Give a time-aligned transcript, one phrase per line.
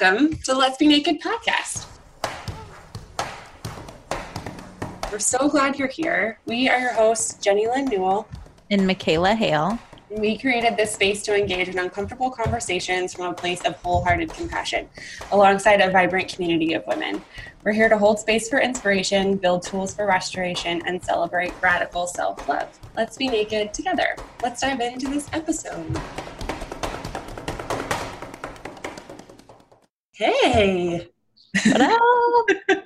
[0.00, 1.86] welcome to Let's Be Naked podcast.
[5.12, 6.40] We're so glad you're here.
[6.46, 8.26] We are your hosts, Jenny Lynn Newell
[8.72, 9.78] and McKayla Hale.
[10.10, 14.88] We created this space to engage in uncomfortable conversations from a place of wholehearted compassion,
[15.30, 17.22] alongside a vibrant community of women.
[17.62, 22.48] We're here to hold space for inspiration, build tools for restoration, and celebrate radical self
[22.48, 22.80] love.
[22.96, 24.16] Let's be naked together.
[24.42, 26.00] Let's dive into this episode.
[30.16, 31.08] Hey.
[31.56, 31.96] Hello.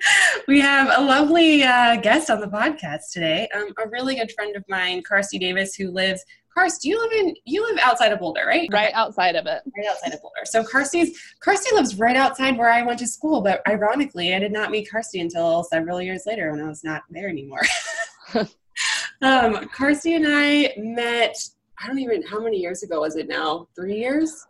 [0.48, 3.50] We have a lovely uh, guest on the podcast today.
[3.55, 6.24] Um, a really good friend of mine, Karstee Davis, who lives.
[6.56, 8.66] Karstee, you live in you live outside of Boulder, right?
[8.72, 9.62] Right outside of it.
[9.77, 10.41] Right outside of Boulder.
[10.46, 14.52] So Karstee's Karstee lives right outside where I went to school, but ironically, I did
[14.52, 17.62] not meet Karstee until several years later when I was not there anymore.
[18.34, 21.36] um, Karstee and I met.
[21.78, 23.69] I don't even how many years ago was it now?
[23.77, 24.47] Three years.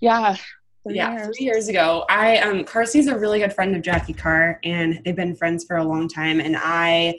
[0.00, 0.36] Yeah,
[0.84, 1.36] Three yeah, years.
[1.36, 2.04] three years ago.
[2.08, 5.76] I um Karstee's a really good friend of Jacki Carr, and they've been friends for
[5.76, 6.40] a long time.
[6.40, 7.18] And I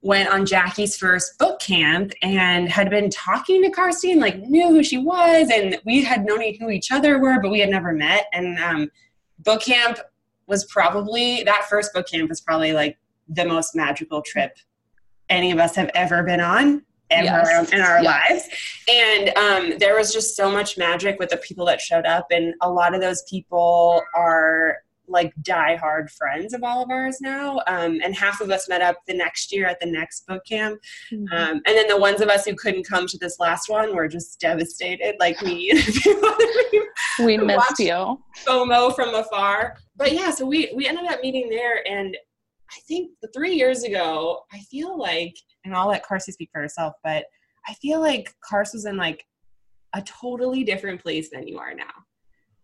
[0.00, 4.68] went on Jacki's first book camp and had been talking to Karstee and like knew
[4.68, 7.92] who she was, and we had known who each other were, but we had never
[7.92, 8.26] met.
[8.32, 8.90] And um,
[9.40, 9.98] book camp
[10.46, 14.56] was probably that first book camp was probably like the most magical trip
[15.28, 16.82] any of us have ever been on
[17.24, 17.72] yes.
[17.72, 18.48] in our lives.
[18.88, 22.26] And um, there was just so much magic with the people that showed up.
[22.30, 27.60] And a lot of those people are like die-hard friends of all of ours now.
[27.66, 30.80] Um, and half of us met up the next year at the next book camp.
[31.12, 31.32] Mm-hmm.
[31.34, 34.08] Um, and then the ones of us who couldn't come to this last one were
[34.08, 35.72] just devastated, like me.
[37.18, 38.20] we missed you.
[38.46, 39.76] FOMO from afar.
[39.96, 42.16] But yeah, so we, we ended up meeting there and
[42.70, 46.60] I think the three years ago, I feel like, and I'll let Karstee speak for
[46.60, 47.26] herself, but
[47.68, 49.24] I feel like Cars was in like
[49.94, 51.84] a totally different place than you are now.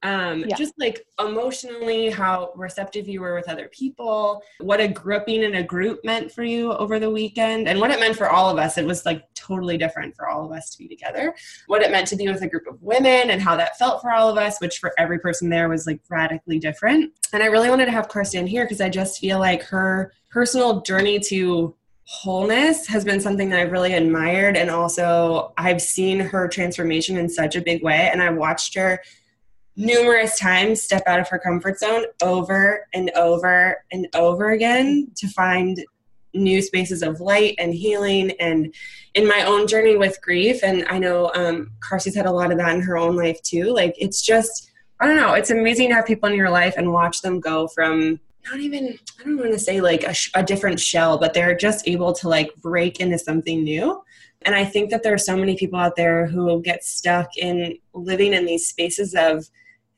[0.05, 0.55] Um, yeah.
[0.55, 5.63] just like emotionally how receptive you were with other people what a grouping in a
[5.65, 8.79] group meant for you over the weekend and what it meant for all of us.
[8.79, 11.35] It was like totally different for all of us to be together.
[11.67, 14.13] What it meant to be with a group of women and how that felt for
[14.13, 17.13] all of us which for every person there was like radically different.
[17.33, 20.13] And i really wanted to have Karstee in here because i just feel like her
[20.31, 21.75] personal journey to
[22.11, 24.57] wholeness has been something that I've really admired.
[24.57, 28.09] And also, I've seen her transformation in such a big way.
[28.11, 29.03] And I watched her
[29.77, 35.29] numerous times step out of her comfort zone over and over and over again to
[35.29, 35.85] find
[36.33, 38.75] new spaces of light and healing and
[39.15, 42.59] in my own journey with grief and i know um, Karstee's had a lot of
[42.59, 44.71] that in her own life too like it's just
[45.01, 47.67] i don't know it's amazing to have people in your life and watch them go
[47.69, 48.21] from
[48.51, 51.57] not even i don't want to say like a, sh- a different shell but they're
[51.57, 54.03] just able to like break into something new.
[54.43, 57.79] And i think that there are so many people out there who get stuck in
[57.93, 59.49] living in these spaces of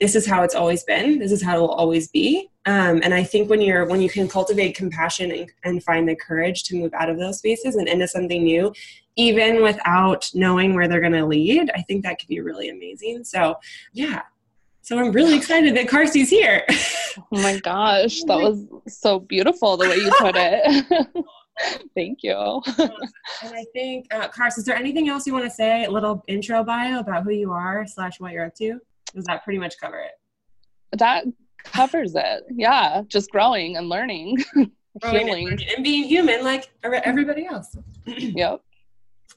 [0.01, 2.49] this is how it's always been this is how it will always be.
[2.67, 6.17] Um, and i think when you're when you can cultivate compassion and, and find the
[6.17, 8.73] courage to move out of those spaces and into something new
[9.17, 13.25] even without knowing where they're going to lead i think that could be really amazing.
[13.25, 13.57] So
[13.93, 14.23] yeah
[14.83, 19.89] so i'm really excited that Karstee's here oh my gosh that was so beautiful the
[19.89, 21.07] way you put it
[21.95, 22.63] Thank you.
[22.79, 22.91] and
[23.43, 25.85] I think, uh, Cars, is there anything else you want to say?
[25.85, 28.79] A little intro bio about who you are slash what you're up to?
[29.15, 30.13] Does that pretty much cover it?
[30.99, 31.25] That
[31.65, 32.45] covers it.
[32.51, 34.39] Yeah, just growing and learning,
[35.01, 37.77] growing healing, and, and being human like everybody else.
[38.07, 38.63] yep.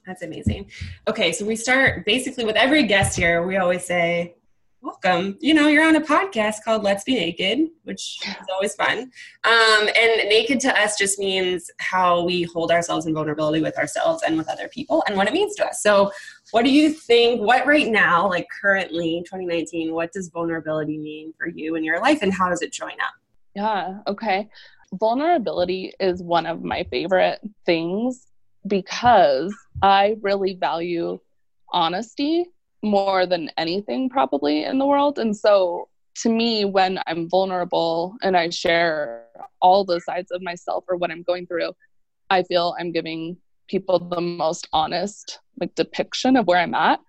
[0.06, 0.70] That's amazing.
[1.08, 3.46] Okay, so we start basically with every guest here.
[3.46, 4.34] We always say,
[4.84, 5.38] welcome.
[5.40, 9.10] You know, you're on a podcast called Let's Be Naked, which is always fun.
[9.44, 14.22] Um, and naked to us just means how we hold ourselves in vulnerability with ourselves
[14.26, 15.82] and with other people and what it means to us.
[15.82, 16.12] So,
[16.50, 17.40] what do you think?
[17.40, 22.18] What right now, like currently, 2019, what does vulnerability mean for you in your life
[22.20, 23.14] and how does it join up?
[23.56, 24.50] Yeah, okay.
[24.92, 28.26] Vulnerability is one of my favorite things
[28.66, 31.20] because I really value
[31.72, 32.44] honesty
[32.84, 35.18] more than anything probably in the world.
[35.18, 35.88] And so
[36.22, 39.24] to me, when I'm vulnerable and I share
[39.60, 41.72] all the sides of myself or what I'm going through,
[42.30, 43.36] I feel I'm giving
[43.68, 47.00] people the most honest like depiction of where I'm at.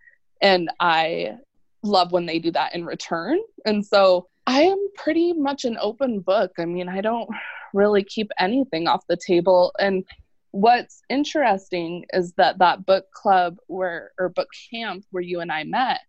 [0.42, 1.38] And I
[1.84, 3.40] love when they do that in return.
[3.66, 6.52] And so I am pretty much an open book.
[6.58, 7.30] I mean, I don't
[7.74, 9.74] really keep anything off the table.
[9.80, 10.04] And
[10.56, 15.66] what's interesting is that that book club where or book camp where you and I
[15.66, 16.00] met,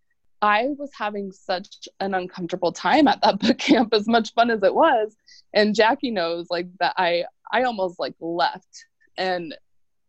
[0.41, 4.63] I was having such an uncomfortable time at that book camp as much fun as
[4.63, 5.17] it was.
[5.53, 8.85] And Jacki knows like that I I almost like left.
[9.17, 9.53] And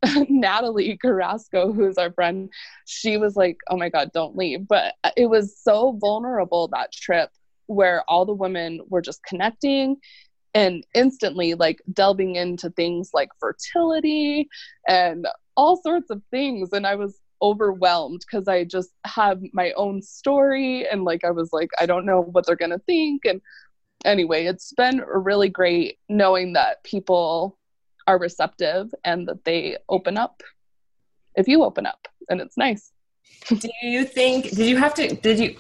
[0.28, 2.48] Natalie Carrasco who's our friend
[2.86, 4.68] she was like oh my god don't leave.
[4.68, 7.30] But it was so vulnerable that trip
[7.66, 9.96] where all the women were just connecting
[10.54, 14.48] and instantly like delving into things like fertility
[14.86, 16.72] and all sorts of things.
[16.72, 21.50] And i was overwhelmed because i just have my own story and like i was
[21.52, 23.24] like i don't know what they're going to think.
[23.24, 23.40] And
[24.04, 27.58] anyway it's been really great knowing that people
[28.06, 30.42] are receptive and that they open up
[31.36, 32.92] if you open up and it's nice.
[33.48, 35.56] Do you think did you have to did you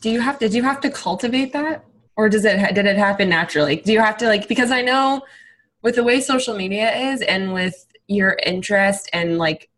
[0.00, 1.84] do you have did you have to cultivate that
[2.16, 5.22] or does it did it happen naturally do you have to like because i know
[5.82, 9.68] with the way social media is and with your interest and like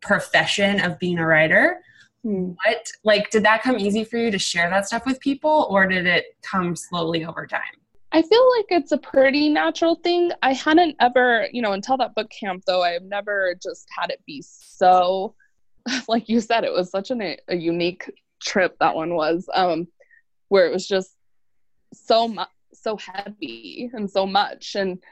[0.00, 1.80] profession of being a writer
[2.22, 2.52] hmm.
[2.64, 5.86] what like did that come easy for you to share that stuff with people or
[5.86, 7.62] did it come slowly over time
[8.12, 10.30] I feel like it's a pretty natural thing.
[10.40, 14.10] I hadn't ever, you know, until that book camp though, I have never just had
[14.10, 15.34] it be so
[16.08, 19.86] like you said, it was such an, a unique trip that one was, um,
[20.48, 21.16] where it was just
[21.94, 24.74] so much, so heavy and so much.
[24.74, 25.02] And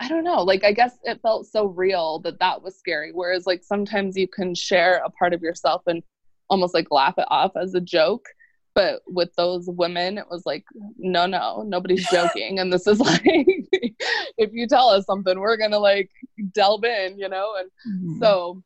[0.00, 3.12] I don't know, like, I guess it felt so real that that was scary.
[3.12, 6.02] Whereas, like, sometimes you can share a part of yourself and
[6.48, 8.26] almost like laugh it off as a joke.
[8.74, 10.64] But with those women, it was like,
[10.98, 12.58] no, no, nobody's joking.
[12.58, 16.10] And this is like, if you tell us something, we're going to like
[16.52, 17.54] delve in, you know?
[17.58, 18.18] And mm-hmm.
[18.22, 18.62] so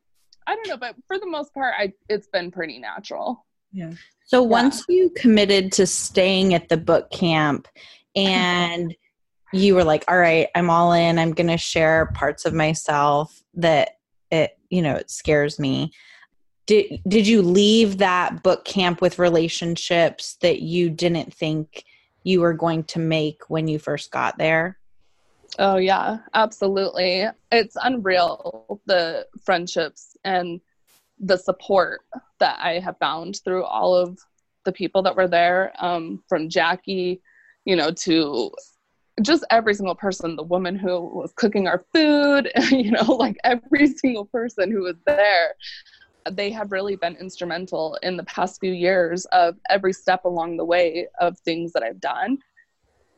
[0.47, 3.45] I don't know, but for the most part, I it's been pretty natural.
[3.71, 3.93] Yeah.
[4.25, 4.47] So yeah.
[4.47, 7.67] once you committed to staying at the book camp
[8.15, 8.95] and
[9.53, 13.41] you were like, all right, I'm all in, I'm going to share parts of myself
[13.55, 13.97] that
[14.31, 15.91] it, you know, it scares me.
[16.65, 21.83] Did, did you leave that book camp with relationships that you didn't think
[22.23, 24.77] you were going to make when you first got there?
[25.59, 27.25] Oh, yeah, absolutely.
[27.51, 30.61] It's unreal the friendships and
[31.21, 32.01] the support
[32.39, 34.19] that I have found through all of
[34.65, 37.21] the people that were there, um, from Jacki,
[37.63, 38.51] you know, to
[39.21, 43.87] just every single person, the woman who was cooking our food, you know, like every
[43.87, 45.55] single person who was there.
[46.31, 50.65] They have really been instrumental in the past few years of every step along the
[50.65, 52.37] way of things that I've done.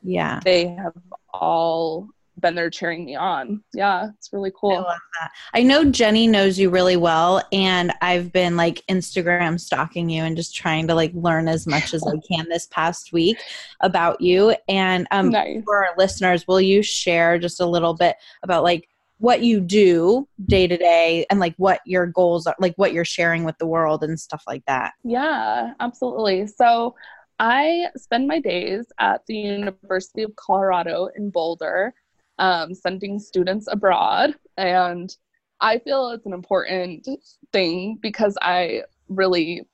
[0.03, 0.39] Yeah.
[0.43, 0.95] They have
[1.33, 2.07] all
[2.39, 3.63] been there cheering me on.
[3.73, 4.71] Yeah, it's really cool.
[4.71, 5.31] I love that.
[5.53, 10.35] I know Jenny knows you really well, and I've been like Instagram stalking you and
[10.35, 13.37] just trying to like learn as much as I can this past week
[13.81, 14.55] about you.
[14.67, 15.63] And um, nice.
[15.63, 18.89] for our listeners, will you share just a little bit about like
[19.19, 23.05] what you do day to day and like what your goals are, like what you're
[23.05, 24.93] sharing with the world and stuff like that?
[25.03, 26.47] Yeah, absolutely.
[26.47, 26.95] So.
[27.39, 31.93] I spend my days at the University of Colorado in Boulder
[32.39, 34.35] um, sending students abroad.
[34.57, 35.15] And
[35.61, 37.07] I feel it's an important
[37.51, 39.67] thing because I really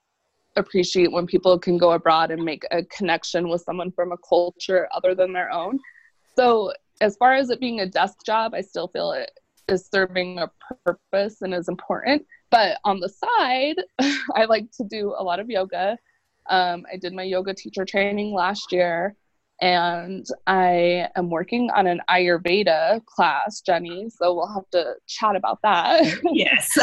[0.55, 4.87] appreciate when people can go abroad and make a connection with someone from a culture
[4.93, 5.79] other than their own.
[6.35, 9.31] So, as far as it being a desk job, I still feel it
[9.69, 10.51] is serving a
[10.85, 12.25] purpose and is important.
[12.49, 13.75] But on the side,
[14.35, 15.97] I like to do a lot of yoga.
[16.49, 19.15] Um, I did my yoga teacher training last year
[19.61, 24.09] and I am working on an Ayurveda class, Jenny.
[24.09, 26.05] So we'll have to chat about that.
[26.31, 26.77] Yes.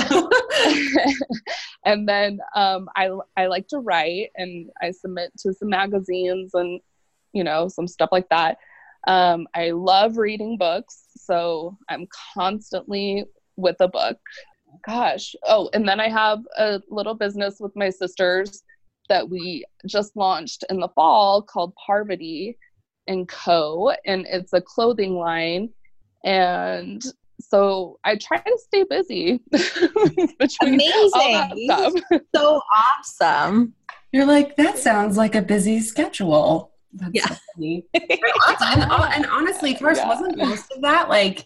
[1.85, 6.81] and then um, I I like to write, and I submit to some magazines and
[7.33, 8.59] you know some stuff like that.
[9.07, 13.25] Um, I love reading books, so I'm constantly
[13.57, 14.19] with a book.
[14.85, 15.35] Gosh.
[15.45, 18.63] Oh, and then I have a little business with my sisters
[19.09, 22.59] that we just launched in the fall called Parvati
[23.07, 23.93] and Co.
[24.05, 25.71] And it's a clothing line.
[26.25, 27.03] And
[27.41, 29.41] so I try to stay busy
[30.63, 32.03] Amazing.
[32.35, 33.75] so awesome.
[34.13, 36.73] You're like, that sounds like a busy schedule.
[36.93, 37.27] That's yeah.
[37.27, 37.39] So
[38.63, 40.09] and, and, honestly, first, yeah.
[40.09, 41.45] wasn't most of that like,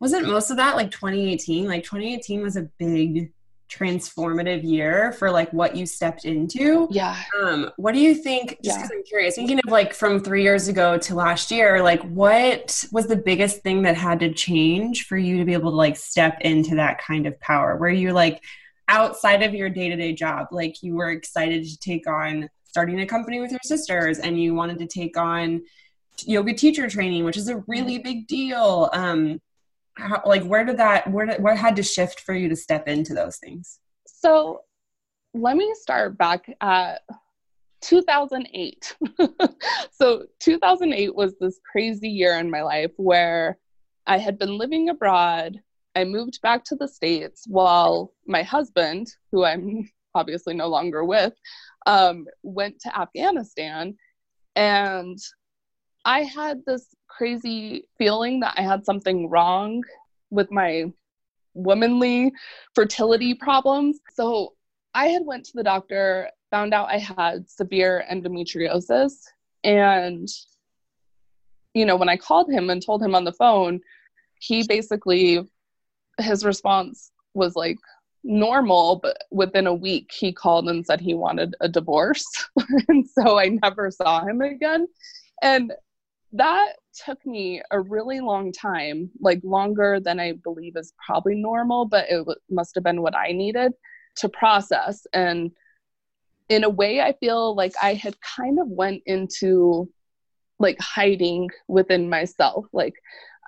[0.00, 1.66] wasn't most of that like 2018?
[1.66, 3.32] Like 2018 was a big
[3.68, 6.88] transformative year for like what you stepped into.
[6.90, 7.16] Yeah.
[7.40, 8.58] Um, what do you think?
[8.62, 8.98] Just because yeah.
[8.98, 13.06] I'm curious, thinking of like from three years ago to last year, like what was
[13.06, 16.40] the biggest thing that had to change for you to be able to like step
[16.42, 18.42] into that kind of power where you're like
[18.88, 23.00] outside of your day to day job, like you were excited to take on starting
[23.00, 25.62] a company with your sisters and you wanted to take on
[26.24, 28.88] yoga teacher training, which is a really big deal.
[28.92, 29.40] Um,
[29.96, 32.88] how, like where did that where did what had to shift for you to step
[32.88, 33.78] into those things?
[34.06, 34.60] So
[35.34, 37.02] let me start back at
[37.82, 38.96] 2008
[39.92, 43.58] so 2008 was this crazy year in my life where
[44.06, 45.60] i had been living abroad.
[45.94, 51.34] I moved back to the states while my husband who i'm obviously no longer with
[51.86, 53.96] um, went to afghanistan.
[54.56, 55.18] And
[56.04, 59.82] I had this crazy feeling that I had something wrong
[60.30, 60.92] with my
[61.54, 62.32] womanly
[62.74, 63.98] fertility problems.
[64.12, 64.54] So
[64.94, 69.12] I had went to the doctor, found out I had severe endometriosis
[69.64, 70.28] and
[71.74, 73.80] you know, when I called him and told him on the phone,
[74.38, 75.46] he basically
[76.18, 77.76] his response was like
[78.24, 82.24] normal, but within a week he called and said he wanted a divorce.
[82.88, 84.86] and so I never saw him again.
[85.42, 85.74] And
[86.32, 86.72] that
[87.04, 92.06] took me a really long time, like longer than I believe is probably normal, but
[92.10, 93.72] it w- must have been what I needed
[94.16, 95.06] to process.
[95.12, 95.50] And
[96.48, 99.88] in a way, I feel like I had kind of went into
[100.58, 102.66] like hiding within myself.
[102.72, 102.94] Like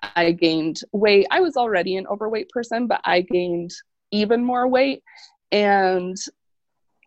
[0.03, 1.27] I gained weight.
[1.31, 3.73] I was already an overweight person, but I gained
[4.11, 5.03] even more weight.
[5.51, 6.17] And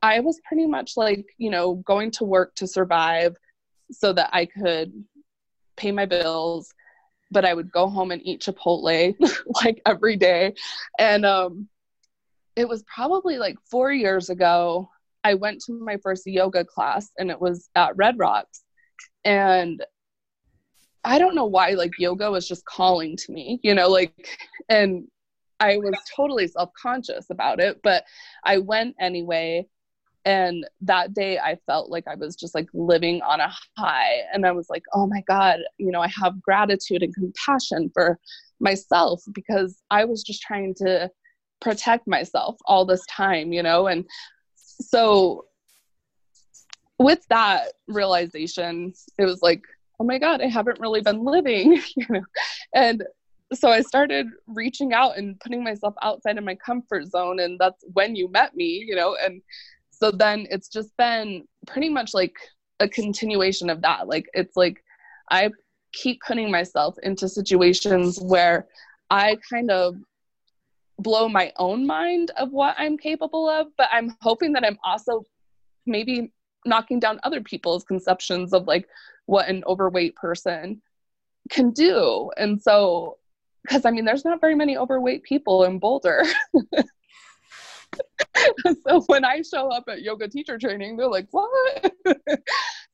[0.02, 3.36] I was pretty much like, you know, going to work to survive
[3.92, 4.92] so that I could
[5.82, 6.74] pay my bills.
[7.32, 9.16] But I would go home and eat Chipotle
[9.64, 10.54] like every day.
[11.00, 11.70] And um,
[12.56, 14.90] it was probably like four years ago.
[15.24, 18.64] I went to my first yoga class and it was at Red Rocks.
[19.24, 19.84] And
[21.04, 24.28] I don't know why like yoga was just calling to me, you know, like
[24.70, 25.08] and
[25.60, 28.04] I was totally self-conscious about it, but
[28.44, 29.68] I went anyway
[30.26, 34.20] and that day I felt like I was just like living on a high.
[34.34, 38.20] And I was like, "Oh my god, you know, I have gratitude and compassion for
[38.60, 41.10] myself because I was just trying to
[41.62, 44.06] protect myself all this time, you know, and
[44.56, 45.46] so
[47.00, 49.64] with that realization, it was like
[50.02, 52.24] oh my god i haven't really been living you know?
[52.74, 53.04] And
[53.54, 57.84] so i started reaching out and putting myself outside of my comfort zone and that's
[57.94, 59.16] when you met me you know?
[59.24, 59.42] And
[60.02, 62.36] so then it's just been pretty much like
[62.80, 64.84] a continuation of that like it's like
[65.30, 65.50] i
[65.94, 68.68] keep putting myself into situations where
[69.10, 69.96] i kind of
[71.00, 75.24] blow my own mind of what i'm capable of but i'm hoping that i'm also
[75.86, 76.32] maybe
[76.66, 78.88] knocking down other people's conceptions of like
[79.26, 80.82] what an overweight person
[81.50, 82.32] can do.
[82.38, 83.18] And so,
[83.64, 86.24] because I mean, there's not very many overweight people in Boulder.
[88.88, 91.94] so when I show up at yoga teacher training, they're like, what?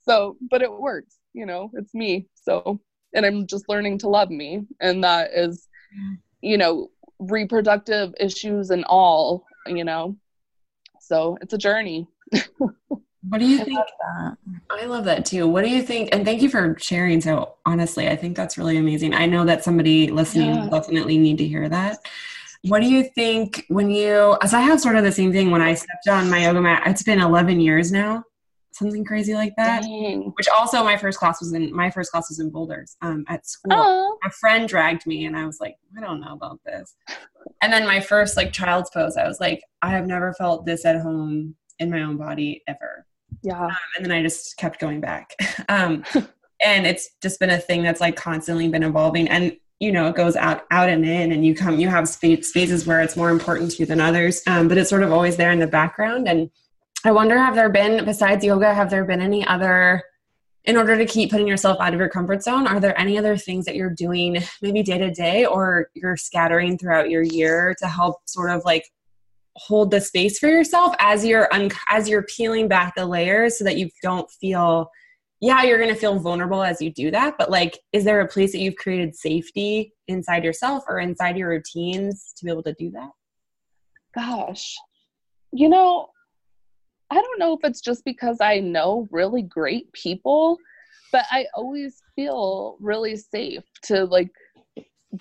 [0.07, 2.27] so, but it works, you know, it's me.
[2.35, 2.79] So,
[3.13, 4.65] and I'm just learning to love me.
[4.79, 6.17] And that is, mm.
[6.41, 6.89] you know,
[7.19, 10.15] reproductive issues and all, you know.
[10.99, 12.07] So it's a journey.
[13.29, 13.79] What do you I think?
[13.79, 14.37] Love
[14.69, 15.47] I love that too.
[15.47, 16.09] What do you think?
[16.13, 17.19] And thank you for sharing.
[17.19, 19.13] So honestly, I think that's really amazing.
[19.13, 20.69] I know that somebody listening yeah.
[20.69, 21.99] definitely need to hear that.
[22.67, 25.61] What do you think when you, as I have sort of the same thing when
[25.61, 28.23] I stepped on my yoga mat, it's been 11 years now,
[28.73, 29.83] something crazy like that.
[29.83, 30.31] Dang.
[30.35, 33.47] Which also my first class was in, my first class was in Boulders um, at
[33.47, 33.73] school.
[33.73, 34.17] Oh.
[34.25, 36.95] A friend dragged me and I was like, I don't know about this.
[37.61, 40.85] And then my first like child's pose, I was like, I have never felt this
[40.85, 43.05] at home in my own body ever
[43.43, 45.33] yeah um, and then i just kept going back
[45.69, 46.03] um,
[46.63, 50.15] and it's just been a thing that's like constantly been evolving and you know it
[50.15, 53.29] goes out out and in and you come you have space, spaces where it's more
[53.29, 54.41] important to you than others.
[54.47, 56.27] Um, but it's sort of always there in the background.
[56.27, 56.49] And
[57.03, 60.03] i wonder have there been besides yoga have there been any other
[60.65, 63.37] in order to keep putting yourself out of your comfort zone are there any other
[63.37, 67.87] things that you're doing maybe day to day or you're scattering throughout your year to
[67.87, 68.83] help sort of like
[69.55, 73.63] hold the space for yourself as you're un- as you're peeling back the layers so
[73.63, 74.89] that you don't feel
[75.41, 78.27] yeah you're going to feel vulnerable as you do that but like is there a
[78.27, 82.73] place that you've created safety inside yourself or inside your routines to be able to
[82.73, 83.09] do that?
[84.15, 84.75] Gosh.
[85.51, 86.09] You know
[87.09, 90.57] i don't know if it's just because i know really great people
[91.13, 94.29] but i always feel really safe to like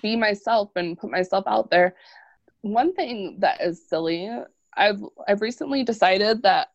[0.01, 1.95] be myself and put myself out there.
[2.61, 4.29] One thing that is silly,
[4.75, 6.67] I've I've recently decided that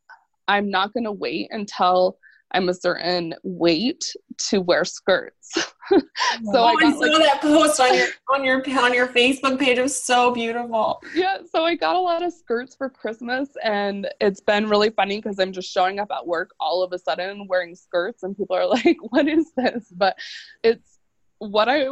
[0.49, 2.19] I'm not going to wait until
[2.53, 4.05] I'm a certain weight
[4.49, 5.51] to wear skirts.
[5.89, 6.01] so
[6.47, 9.59] oh, I, got, I saw like, that post on your on your on your Facebook
[9.59, 9.79] page.
[9.79, 11.03] It was so beautiful.
[11.15, 15.19] Yeah, so I got a lot of skirts for Christmas, and it's been really funny
[15.21, 18.57] because I'm just showing up at work all of a sudden wearing skirts, and people
[18.57, 20.17] are like, "What is this?" But
[20.63, 20.99] it's
[21.39, 21.87] what I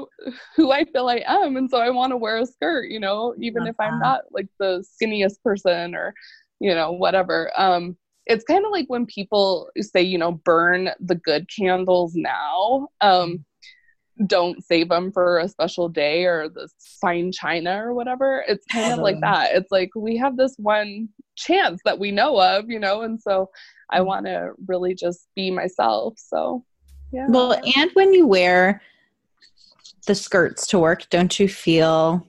[0.57, 3.35] who I feel I am and so I want to wear a skirt, you know,
[3.41, 6.15] even if I'm not like the skinniest person or
[6.61, 7.51] you know, whatever.
[7.57, 7.97] Um
[8.31, 12.89] it's kind of like when people say, you know, burn the good candles now.
[13.01, 13.45] Um
[14.27, 16.69] don't save them for a special day or the
[17.01, 18.45] fine china or whatever.
[18.47, 19.55] It's kind of like that.
[19.55, 23.51] It's like we have this one chance that we know of, you know, and so
[23.91, 24.07] I mm.
[24.07, 26.15] want to really just be myself.
[26.19, 26.65] So
[27.13, 27.27] Yeah.
[27.29, 28.83] Well, and when you wear
[30.07, 32.27] the skirts to work, don't you feel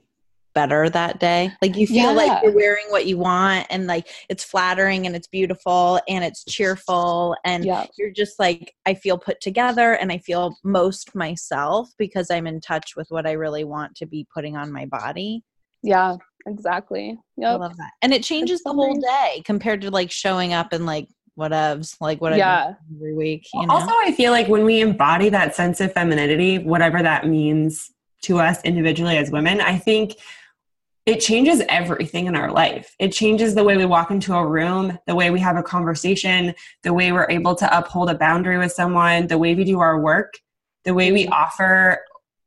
[0.53, 1.51] better that day?
[1.61, 5.27] Like you feel like you're wearing what you want and like it's flattering and it's
[5.27, 7.85] beautiful and it's cheerful and yeah.
[7.97, 12.61] you're just like I feel put together and I feel most myself because I'm in
[12.61, 15.43] touch with what I really want to be putting on my body.
[15.83, 16.17] Yeah.
[16.47, 17.17] Exactly.
[17.43, 17.91] I love that.
[18.01, 21.95] And it changes It's the whole day compared to like showing up and like whatevs,
[22.01, 22.73] like what I Yeah.
[22.89, 23.47] do every week.
[23.53, 23.73] You Well, know?
[23.75, 27.91] Also, I feel like when we embody that sense of femininity, whatever that means
[28.23, 30.15] to us individually as women, I think
[31.05, 32.95] it changes everything in our life.
[32.99, 36.53] It changes the way we walk into a room, the way we have a conversation,
[36.83, 39.99] the way we're able to uphold a boundary with someone, the way we do our
[39.99, 40.35] work,
[40.85, 41.99] the way we offer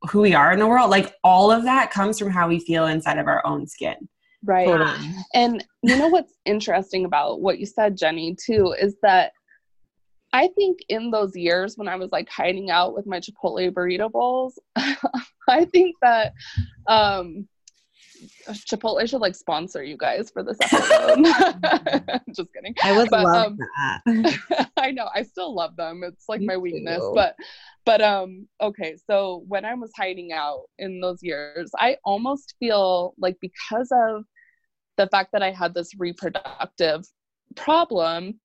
[0.09, 0.89] who we are in the world.
[0.89, 4.07] Like all of that comes from how we feel inside of our own skin.
[4.43, 4.67] Right.
[4.67, 5.09] Totally.
[5.33, 9.31] And you know what's interesting about what you said, Jenny, too, is that
[10.31, 14.11] I think in those years when I was like hiding out with my Chipotle burrito
[14.11, 14.59] bowls,
[15.47, 16.33] I think that
[16.87, 17.47] um
[18.49, 21.23] Chipotle should like sponsor you guys for this episode.
[22.35, 22.75] Just kidding.
[22.83, 23.57] I would But, love um,
[24.05, 24.69] that.
[24.77, 25.09] I know.
[25.13, 26.03] I still love them.
[26.03, 26.99] It's like Me my weakness.
[26.99, 27.11] too.
[27.15, 27.35] But
[27.85, 33.13] but um okay, so when I was hiding out in those years, I almost feel
[33.17, 34.23] like because of
[34.97, 37.05] the fact that I had this reproductive
[37.55, 38.39] problem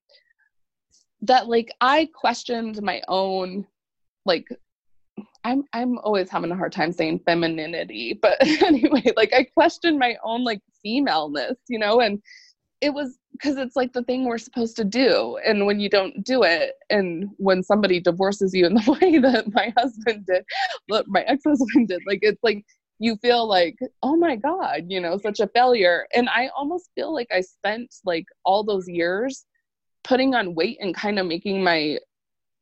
[1.21, 3.65] that like I questioned my own
[4.25, 4.47] like
[5.43, 10.15] I'm I'm always having a hard time saying femininity, but anyway, like I questioned my
[10.23, 12.21] own like femaleness, you know, and
[12.81, 16.23] it was because it's like the thing we're supposed to do, and when you don't
[16.23, 20.43] do it, and when somebody divorces you in the way that my husband did,
[21.07, 22.63] my ex-husband did, like it's like
[22.99, 27.13] you feel like oh my god, you know, such a failure, and I almost feel
[27.13, 29.45] like I spent like all those years
[30.03, 31.97] putting on weight and kind of making my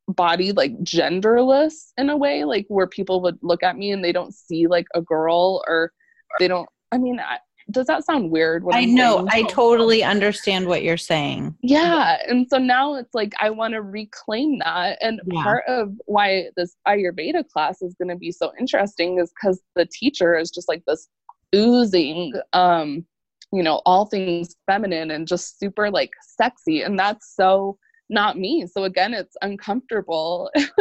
[0.09, 4.11] body like genderless in a way like where people would look at me and they
[4.11, 5.91] don't see like a girl or
[6.39, 7.37] they don't i mean I,
[7.71, 9.17] does that sound weird what I I'm know.
[9.17, 9.27] saying?
[9.31, 11.55] I totally understand what you're saying.
[11.61, 15.43] yeah and so now it's like i want to reclaim that and Yeah.
[15.43, 19.85] part of why this ayurveda class is going to be so interesting is because the
[19.85, 21.07] teacher is just like this
[21.55, 23.05] oozing um
[23.51, 27.77] you know all things feminine and just super like sexy and that's so
[28.09, 30.49] not me so again it's uncomfortable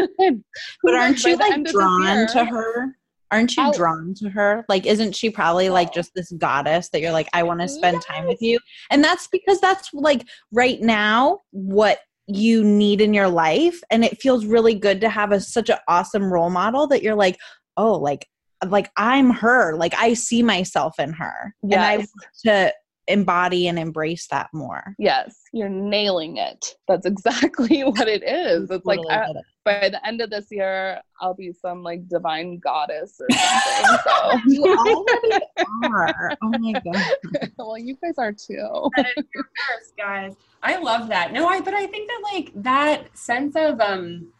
[0.82, 2.96] But aren't you like end of this drawn to her?
[3.30, 4.64] Aren't you I'll- drawn to her?
[4.68, 8.00] Like, isn't she probably like just this goddess that you're like, I want to spend
[8.02, 8.58] time with you?
[8.90, 13.78] And that's because that's like right now what you need in your life.
[13.90, 17.14] And it feels really good to have a such an awesome role model that you're
[17.14, 17.36] like,
[17.76, 18.26] oh, like,
[18.66, 19.76] like I'm her.
[19.76, 21.54] Like I see myself in her.
[21.62, 22.10] And I want
[22.46, 22.72] to
[23.08, 24.94] embody and embrace that more.
[24.98, 26.76] Yes, you're nailing it.
[26.86, 28.70] That's exactly what it is.
[28.70, 29.36] It's like I, it.
[29.64, 33.98] by the end of this year, I'll be some like divine goddess or something.
[34.04, 35.44] so, you already
[35.84, 36.36] are.
[36.42, 37.50] Oh my god.
[37.58, 38.90] well, you guys are too.
[38.96, 40.34] First, guys.
[40.62, 41.32] I love that.
[41.32, 44.32] No, I but I think that like that sense of um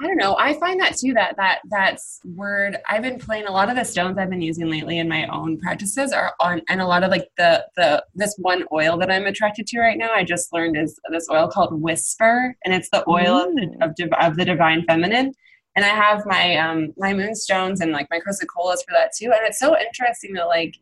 [0.00, 0.36] I don't know.
[0.38, 3.84] I find that too that that that's word I've been playing a lot of the
[3.84, 7.10] stones I've been using lately in my own practices are on and a lot of
[7.10, 10.76] like the the this one oil that I'm attracted to right now I just learned
[10.76, 13.84] is this oil called Whisper and it's the oil of, the, Mm.
[13.84, 15.32] of div- of the divine feminine
[15.74, 19.40] and I have my um my moonstones and like my chrysocollas for that too and
[19.46, 20.74] it's so interesting that like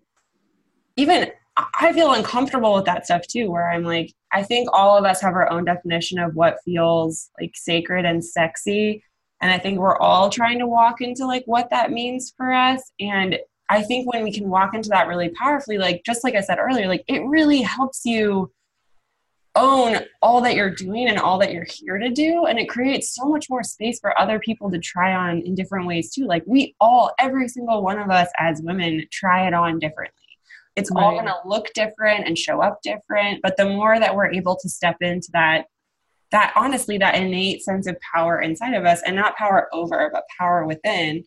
[0.96, 5.04] even I feel uncomfortable with that stuff too, where I'm like, I think all of
[5.04, 9.04] us have our own definition of what feels like sacred and sexy.
[9.40, 12.90] And I think we're all trying to walk into like what that means for us.
[12.98, 13.38] And
[13.68, 16.58] I think when we can walk into that really powerfully, like just like I said
[16.58, 18.50] earlier, like it really helps you
[19.56, 22.46] own all that you're doing and all that you're here to do.
[22.46, 25.86] And it creates so much more space for other people to try on in different
[25.86, 26.26] ways too.
[26.26, 30.23] Like we all, every single one of us as women, try it on differently
[30.76, 34.32] it's all going to look different and show up different but the more that we're
[34.32, 35.66] able to step into that
[36.30, 40.24] that honestly that innate sense of power inside of us and not power over but
[40.38, 41.24] power within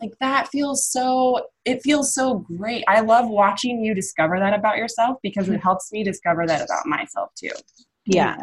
[0.00, 2.84] like that feels so it feels so great.
[2.86, 5.62] I love watching you discover that about yourself because it mm-hmm.
[5.62, 7.50] helps me discover that about myself too.
[8.06, 8.36] Yeah.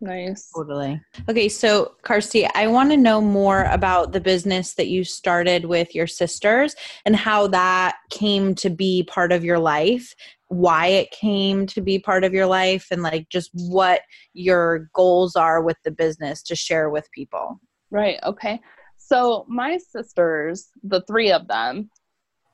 [0.00, 0.50] Nice.
[0.54, 1.00] Totally.
[1.28, 5.94] Okay, so Karstee, I want to know more about the business that you started with
[5.94, 10.14] your sisters and how that came to be part of your life,
[10.46, 14.02] why it came to be part of your life, and like just what
[14.34, 17.60] your goals are with the business to share with people.
[17.90, 18.20] Right.
[18.24, 18.60] Okay.
[18.98, 21.90] So my sisters, the three of them,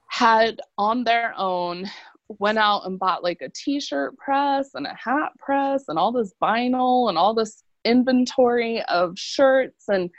[0.09, 1.90] had on their own
[2.28, 6.32] went out and bought like a t-shirt press and a hat press and all this
[6.42, 10.10] vinyl and all this inventory of shirts and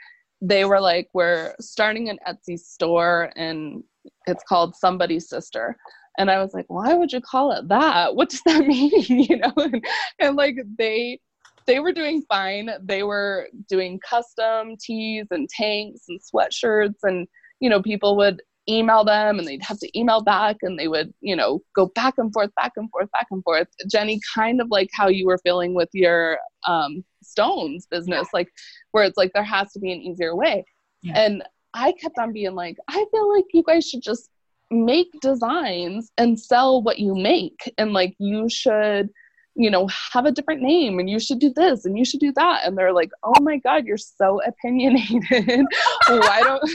[0.42, 3.84] they were like we're starting an etsy store and
[4.28, 5.76] it's called somebody's sister.
[6.18, 8.16] And i was like why would you call it that?
[8.16, 8.92] What does that mean?
[9.10, 9.84] You know and,
[10.20, 11.20] and like they
[11.68, 12.70] they were doing fine.
[12.84, 17.28] They were doing custom tees and tanks and sweatshirts and
[17.60, 21.14] you know people would email them and they'd have to email back and they would
[21.22, 24.68] you know go back and forth back and forth back and forth jenny kind of
[24.70, 28.50] like how you were feeling with your um, stones business like
[28.92, 30.64] where it's like there has to be an easier way
[31.04, 31.14] yeah.
[31.16, 34.30] and i kept on being like i feel like you guys should just
[34.72, 39.10] make designs and sell what you make and like you should
[39.56, 42.34] you know have a different name and you should do this and you should do
[42.36, 42.66] that.
[42.66, 45.66] And they're like oh my god you're so opinionated.
[46.08, 46.70] Why don't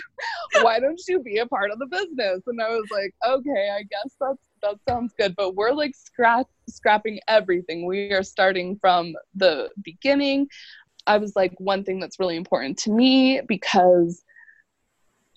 [0.62, 2.42] why don't you be a part of the business?
[2.46, 5.34] And i was like okay i guess that's that sounds good.
[5.36, 7.86] But we're like scrap scrapping everything.
[7.86, 10.48] We are starting from the beginning.
[11.06, 14.22] I was like one thing that's really important to me because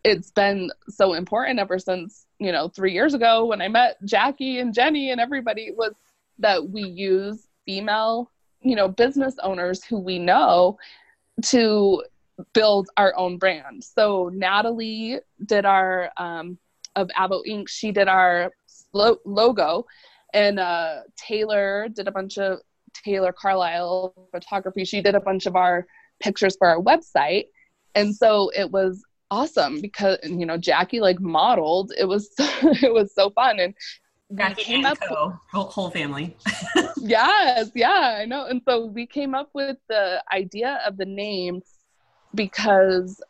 [0.04, 4.60] it's been so important ever since you know three years ago when i met jacki
[4.60, 5.94] and jenny and everybody was
[6.40, 10.78] that we use female, you know, business owners who we know
[11.44, 12.04] to
[12.54, 13.84] build our own brand.
[13.84, 16.58] So Natalie did our um,
[16.96, 17.70] of Avo Ink.
[17.70, 18.52] She did our
[18.94, 19.86] lo- logo,
[20.34, 22.60] and uh, Tayler did a bunch of
[23.06, 24.86] Tayler Carlisle photography.
[24.86, 25.86] She did a bunch of our
[26.20, 27.46] pictures for our website,
[27.96, 31.92] and so it was awesome because you know Jacki like modeled.
[31.98, 33.74] It was it was so fun, and
[34.34, 36.36] we came up Co, whole, whole family.
[36.98, 38.46] yes, yeah, I know.
[38.46, 41.62] And so we came up with the idea of the name
[42.34, 43.22] because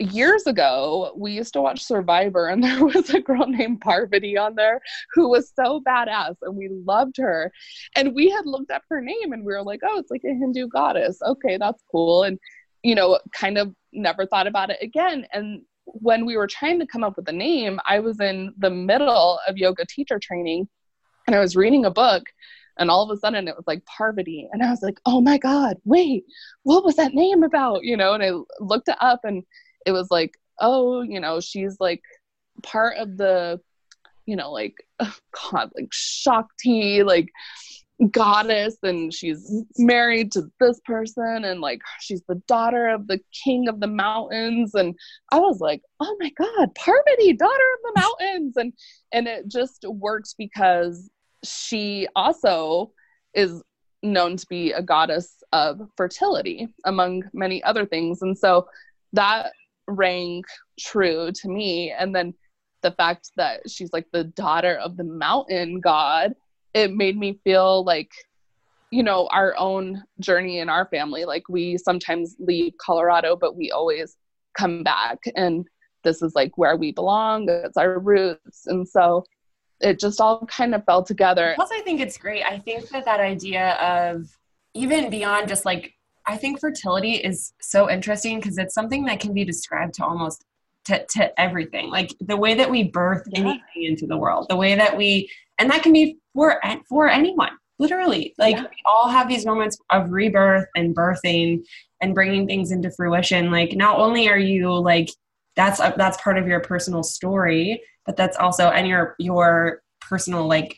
[0.00, 4.54] years ago we used to watch Survivor and there was a girl named Parvati on
[4.54, 4.80] there
[5.12, 7.52] who was so badass and we loved her.
[7.96, 10.34] And we had looked up her name and we were like, oh, it's like a
[10.34, 11.18] Hindu goddess.
[11.22, 12.22] Okay, that's cool.
[12.22, 12.38] And
[12.82, 15.26] you know, kind of never thought about it again.
[15.32, 18.70] And when we were trying to come up with a name, I was in the
[18.70, 20.68] middle of yoga teacher training
[21.26, 22.24] and I was reading a book
[22.78, 25.38] and all of a sudden it was like Parvati and I was like, "Oh my
[25.38, 26.24] god, wait.
[26.64, 29.44] What was that name about?" You know, and I looked it up and
[29.86, 32.02] it was like, "Oh, you know, she's like
[32.62, 33.60] part of the
[34.26, 35.14] you know, like oh
[35.52, 37.28] god, like Shakti, like
[38.10, 43.68] goddess and she's married to this person and like she's the daughter of the king
[43.68, 44.74] of the mountains.
[44.74, 44.94] And
[45.32, 48.56] i was like oh my god parvati daughter of the mountains.
[48.56, 48.72] And
[49.12, 51.08] and it just works because
[51.44, 52.92] she also
[53.32, 53.62] is
[54.02, 58.22] known to be a goddess of fertility among many other things.
[58.22, 58.68] And so
[59.12, 59.52] that
[59.86, 60.42] rang
[60.78, 61.92] true to me.
[61.96, 62.34] And then
[62.82, 66.34] the fact that she's like the daughter of the mountain god
[66.74, 68.10] it made me feel like
[68.90, 71.24] you know our own journey in our family.
[71.24, 74.16] Like we sometimes leave colorado but we always
[74.56, 75.18] come back.
[75.34, 75.66] And
[76.02, 77.48] this is like where we belong.
[77.48, 78.66] It's our roots.
[78.66, 79.24] And so
[79.80, 81.54] it just all kind of fell together.
[81.56, 82.44] Plus i think it's great.
[82.44, 84.36] I think that that idea of
[84.74, 85.94] even beyond just like
[86.26, 90.44] i think fertility is so interesting because it's something that can be described to almost
[90.84, 93.40] to, to everything like the way that we birth yeah.
[93.40, 97.50] anything into the world the way that we and that can be for for anyone
[97.78, 98.62] literally like yeah.
[98.62, 101.62] we all have these moments of rebirth and birthing
[102.00, 105.08] and bringing things into fruition like not only are you like
[105.56, 110.46] that's a, that's part of your personal story but that's also and your your personal
[110.46, 110.76] like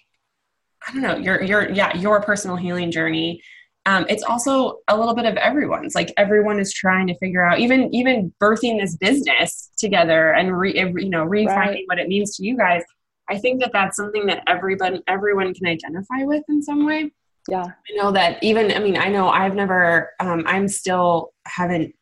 [0.87, 3.43] i don't know your your yeah your personal healing journey
[3.87, 7.59] um, it's also a little bit of everyone's like everyone is trying to figure out
[7.61, 11.85] even even birthing this business together and re, you know refining right.
[11.87, 12.83] what it means to you guys
[13.29, 17.11] I think that that's something that everybody, everyone can identify with in some way.
[17.49, 17.65] Yeah.
[17.65, 21.95] I know that even, I mean, I know I've never, um, I'm still haven't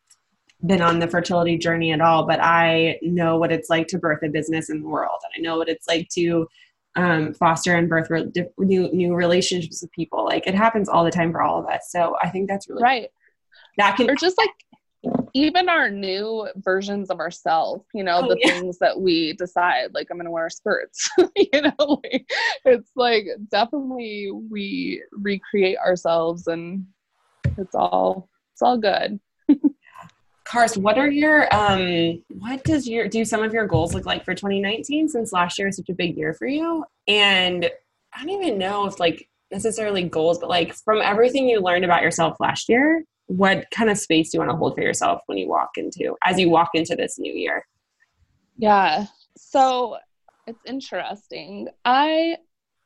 [0.65, 4.23] been on the fertility journey at all, but I know what it's like to birth
[4.23, 5.19] a business in the world.
[5.23, 6.47] And I know what it's like to
[6.95, 10.25] um, foster and birth re- new, new relationships with people.
[10.25, 11.89] Like it happens all the time for all of us.
[11.89, 13.09] So I think that's really right.
[13.77, 14.51] That can, or just like
[15.33, 18.51] even our new versions of ourselves, you know, oh, the yeah.
[18.51, 22.29] things that we decide, like I'm gonna wear skirts, you know, like,
[22.63, 26.85] it's like definitely we recreate ourselves and
[27.57, 29.19] it's all it's all good.
[30.45, 34.23] Cars, what are your um what does your do some of your goals look like
[34.23, 36.85] for 2019 since last year is such a big year for you?
[37.07, 37.69] And
[38.13, 42.03] I don't even know if like necessarily goals, but like from everything you learned about
[42.03, 45.37] yourself last year, what kind of space do you want to hold for yourself when
[45.37, 47.65] you walk into as you walk into this new year?
[48.57, 49.07] Yeah.
[49.35, 49.97] So
[50.47, 51.67] it's interesting.
[51.83, 52.37] I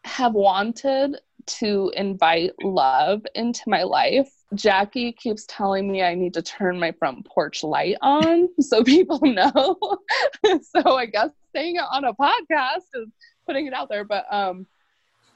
[0.06, 1.18] have wanted
[1.50, 4.32] to invite love into my life.
[4.54, 9.20] Jacki keeps telling me I need to turn my front porch light on so people
[9.22, 9.78] know.
[10.62, 13.10] so I guess saying it on a podcast is
[13.46, 14.04] putting it out there.
[14.04, 14.66] But um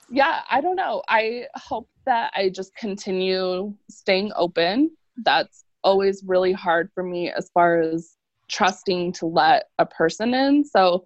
[0.09, 1.01] yeah, I don't know.
[1.07, 4.91] I hope that I just continue staying open.
[5.23, 8.15] That's always really hard for me as far as
[8.49, 10.65] trusting to let a person in.
[10.65, 11.03] So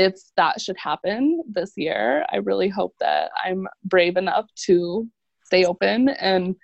[0.00, 5.06] if that should happen this year, I really hope that I'm brave enough to
[5.44, 6.56] stay open and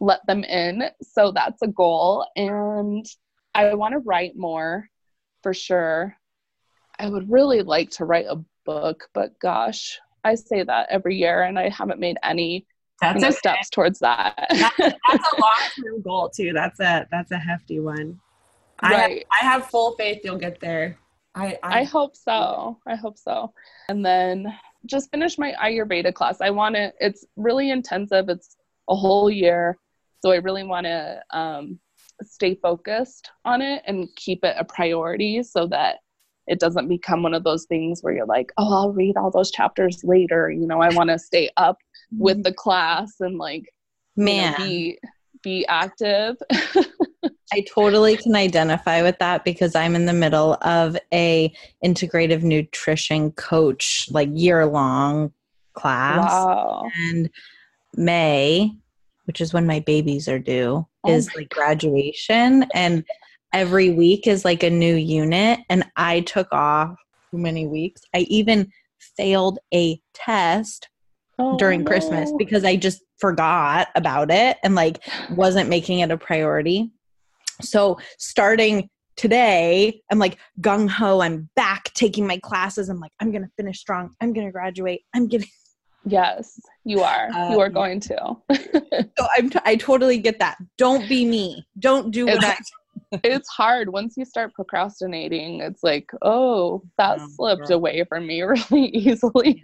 [0.00, 0.84] let them in.
[1.02, 2.24] So that's a goal.
[2.36, 3.04] And
[3.52, 4.88] I want to write more
[5.42, 6.16] for sure.
[7.00, 11.42] I would really like to write a book, but gosh, I say that every year
[11.42, 12.64] and I haven't made any
[13.00, 13.32] that's okay.
[13.32, 14.34] steps towards that.
[14.50, 16.52] that's, that's a long term goal too.
[16.52, 18.20] That's a that's a hefty one.
[18.82, 18.92] Right.
[18.92, 20.98] I have, I have full faith you'll get there.
[21.38, 22.78] I, I, I hope so.
[22.86, 23.52] I hope so.
[23.88, 24.52] And then
[24.86, 26.40] just finish my Ayurveda class.
[26.40, 26.92] I want to.
[27.00, 28.28] It's really intensive.
[28.28, 28.56] It's
[28.88, 29.78] a whole year,
[30.20, 31.78] so I really want to um,
[32.22, 35.98] stay focused on it and keep it a priority so that
[36.48, 39.50] it doesn't become one of those things where you're like, oh, I'll read all those
[39.50, 40.50] chapters later.
[40.50, 41.78] You know, I want to stay up
[42.10, 43.72] with the class and like,
[44.16, 44.98] man, you know, be
[45.42, 46.36] be active.
[47.52, 51.52] I totally can identify with that because I'm in the middle of a
[51.84, 55.32] integrative nutrition coach like year long
[55.74, 56.30] class.
[56.30, 56.90] Wow.
[56.96, 57.30] And
[57.94, 58.72] May,
[59.24, 63.04] which is when my babies are due, oh is like graduation and
[63.52, 66.96] every week is like a new unit and I took off
[67.30, 68.02] too many weeks.
[68.14, 68.70] I even
[69.16, 70.88] failed a test
[71.38, 71.86] oh, during no.
[71.86, 76.90] Christmas because I just forgot about it and like wasn't making it a priority.
[77.60, 81.20] So starting today, I'm like gung ho.
[81.20, 82.88] I'm back taking my classes.
[82.88, 84.10] I'm like, I'm gonna finish strong.
[84.20, 85.02] I'm gonna graduate.
[85.14, 85.48] I'm getting.
[86.06, 87.28] Yes, you are.
[87.34, 88.36] Um, you are going to.
[88.54, 89.50] so I'm.
[89.50, 90.56] T- I totally get that.
[90.78, 91.66] Don't be me.
[91.80, 92.72] Don't do what it's,
[93.12, 93.20] I.
[93.24, 95.60] it's hard once you start procrastinating.
[95.60, 97.76] It's like, oh, that oh, slipped girl.
[97.76, 99.60] away from me really easily.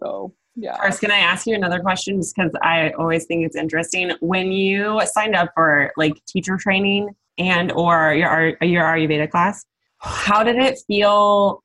[0.00, 0.76] so yeah.
[0.80, 2.20] First, can I ask you another question?
[2.20, 4.12] Just because I always think it's interesting.
[4.20, 9.64] When you signed up for like teacher training and or your your Ayurveda class,
[9.98, 11.62] how did it feel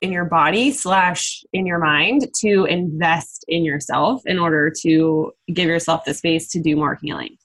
[0.00, 5.68] in your body slash in your mind to invest in yourself in order to give
[5.68, 7.36] yourself the space to do more healing?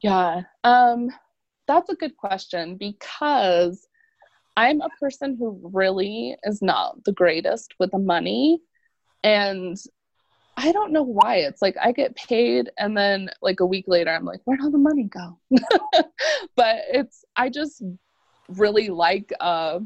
[0.00, 1.10] Yeah, um,
[1.66, 3.84] that's a good question because
[4.56, 8.60] I'm a person who really is not the greatest with the money.
[9.24, 9.76] And
[10.62, 11.36] I don't know why.
[11.36, 14.70] It's like I get paid and then like a week later I'm like, where'd all
[14.70, 15.38] the money go?
[16.56, 17.82] but it's I just
[18.48, 19.80] really like uh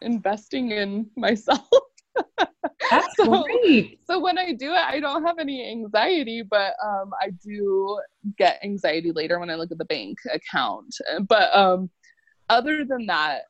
[0.00, 1.68] investing in myself.
[2.90, 4.00] That's so, great.
[4.06, 8.00] So when I do it, I don't have any anxiety, but um, I do
[8.38, 10.94] get anxiety later when I look at the bank account.
[11.28, 11.90] But um,
[12.48, 13.42] other than that,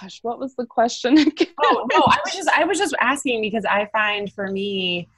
[0.00, 1.48] gosh, what was the question again?
[1.62, 5.08] Oh no, I was just I was just asking because I find for me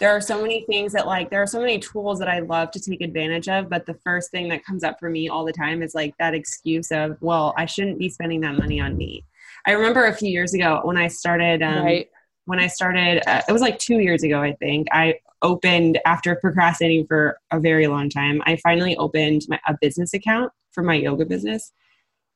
[0.00, 2.70] there are so many things that like there are so many tools that I love
[2.72, 5.52] to take advantage of, but the first thing that comes up for me all the
[5.52, 9.24] time is like that excuse of, well, I shouldn't be spending that money on me.
[9.66, 12.08] I remember a few years ago when I started um, right.
[12.46, 14.88] when I started uh, it was like 2 years ago I think.
[14.90, 18.42] I opened after procrastinating for a very long time.
[18.46, 21.72] I finally opened my, a business account for my yoga business.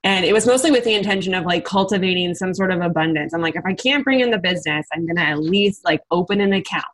[0.02, 3.32] And it was mostly with the intention of like cultivating some sort of abundance.
[3.32, 6.02] I'm like, if I can't bring in the business, I'm going to at least like
[6.10, 6.84] open an account.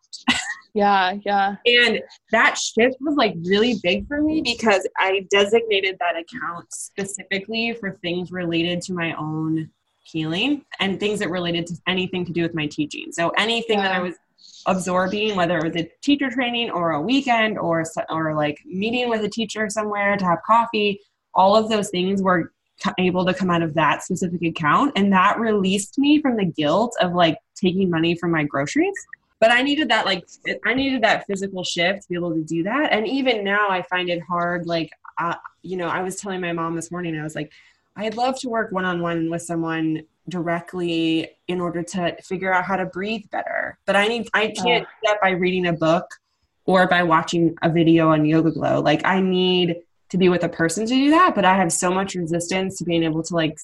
[0.75, 1.57] Yeah, yeah.
[1.67, 7.75] And that shift was like really big for me because I designated that account specifically
[7.79, 9.71] for things related to my own
[10.03, 13.13] healing and things that related to anything to do with my teaching.
[13.13, 13.89] So anything yeah.
[13.89, 14.15] that I was
[14.67, 19.25] absorbing, whether it was a teacher training or a weekend or or like meeting with
[19.25, 21.01] a teacher somewhere to have coffee,
[21.35, 22.53] all of those things were
[22.99, 26.97] able to come out of that specific account and that released me from the guilt
[27.03, 28.95] of like taking money from my groceries
[29.41, 30.29] but I needed that like
[30.67, 32.93] I needed that physical shift to be able to do that.
[32.93, 34.67] And even now, I find it hard.
[34.67, 37.51] Like, uh, you know, I was telling my mom this morning, I was like,
[37.97, 42.65] I'd love to work one on one with someone directly in order to figure out
[42.65, 43.79] how to breathe better.
[43.87, 46.07] But I need I can't do that by reading a book
[46.67, 48.81] or by watching a video on Yoga Glow.
[48.81, 49.77] Like, I need
[50.11, 51.35] to be with a person to do that.
[51.35, 53.59] But I have so much resistance to being able to like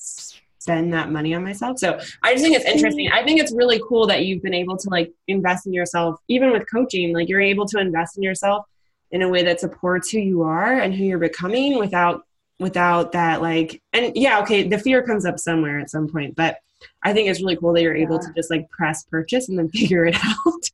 [0.67, 1.79] spend that money on myself.
[1.79, 3.09] So I just think it's interesting.
[3.13, 6.51] I think it's really cool that you've been able to like invest in yourself, even
[6.51, 8.67] with coaching, like you're able to invest in yourself
[9.13, 12.23] in a way that supports who you are and who you're becoming without
[12.59, 16.57] without that like and yeah okay the fear comes up somewhere at some point but
[17.05, 19.69] i think it's really cool that you're able to just like press purchase and then
[19.75, 20.71] figure it out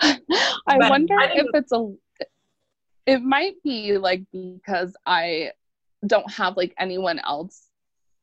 [0.00, 1.94] I but wonder I if it's a
[3.06, 5.52] it might be like because I
[6.06, 7.67] don't have like anyone else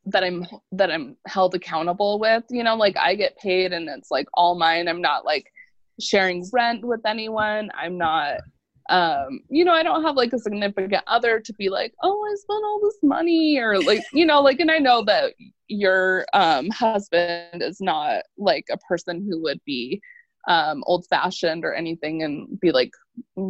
[0.08, 4.12] that I'm that I'm held accountable with, you know, like I get paid and it's
[4.12, 4.88] like all mine.
[4.88, 5.52] I'm not like
[6.00, 7.72] sharing rent with anyone.
[7.76, 8.42] I'm not
[8.90, 12.36] um you know i don't have like a significant other to be like oh i
[12.36, 15.34] spent all this money or like you know like and i know that
[15.68, 20.00] your um husband is not like a person who would be
[20.48, 22.92] um old fashioned or anything and be like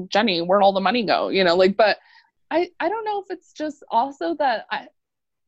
[0.08, 1.98] jenny where'd all the money go you know like but
[2.50, 4.88] i i don't know if it's just also that i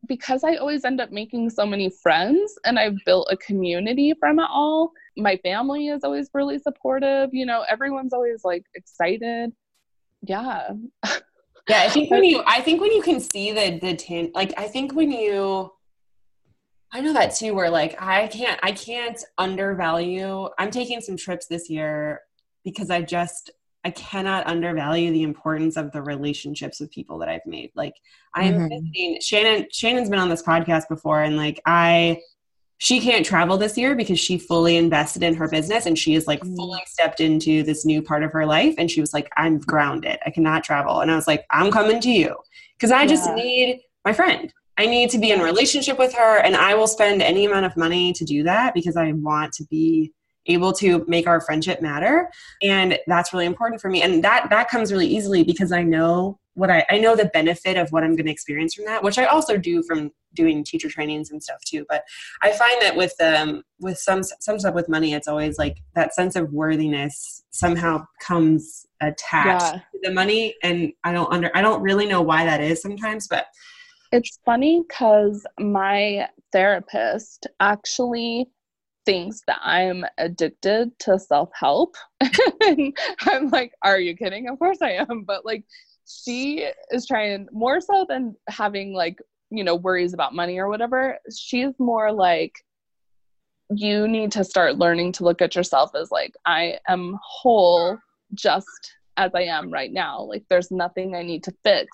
[0.07, 4.39] because I always end up making so many friends and I've built a community from
[4.39, 4.91] it all.
[5.15, 7.29] My family is always really supportive.
[7.33, 9.51] You know, everyone's always like excited.
[10.23, 10.69] Yeah.
[11.67, 14.53] yeah, I think when you I think when you can see the the tin like
[14.57, 15.71] I think when you
[16.91, 21.47] I know that too where like I can't I can't undervalue I'm taking some trips
[21.47, 22.21] this year
[22.63, 23.51] because I just
[23.87, 27.71] I cannot undervalue the importance of the relationships with people that I've made.
[27.73, 27.93] Like
[28.33, 28.67] I'm mm-hmm.
[28.67, 29.67] visiting Shannon.
[29.71, 32.19] Shannon's been on this podcast before, and like I,
[32.79, 36.27] she can't travel this year because she fully invested in her business and she is
[36.27, 36.53] like mm.
[36.57, 38.75] fully stepped into this new part of her life.
[38.77, 40.19] And she was like, "I'm grounded.
[40.25, 42.35] I cannot travel." And I was like, "I'm coming to you
[42.77, 43.07] because I yeah.
[43.07, 44.53] just need my friend.
[44.77, 47.77] I need to be in relationship with her, and I will spend any amount of
[47.77, 50.11] money to do that because I want to be."
[50.47, 52.29] Able to make our friendship matter.
[52.61, 54.01] And that's really important for me.
[54.01, 57.77] And that that comes really easily because i know what i i know the benefit
[57.77, 60.89] of what i'm going to experience from that which i also do from doing teacher
[60.89, 61.85] trainings and stuff too.
[61.89, 62.03] But
[62.41, 66.13] i find that with um with some some stuff with money it's always like that
[66.13, 69.79] sense of worthiness somehow comes attached yeah.
[69.79, 70.55] to the money.
[70.63, 73.47] And i don't under i don't really know why that is sometimes but
[74.11, 78.47] it's funny because my therapist actually
[79.07, 81.95] thinks that I'm addicted to self help.
[82.21, 84.49] I'm like, are you kidding?
[84.49, 85.23] Of course I am.
[85.25, 85.63] But like,
[86.05, 91.17] she is trying more so than having like, you know, worries about money or whatever.
[91.33, 92.53] She's more like,
[93.69, 97.97] you need to start learning to look at yourself as like, I am whole
[98.33, 98.67] just
[99.15, 100.21] as I am right now.
[100.21, 101.87] Like, there's nothing I need to fix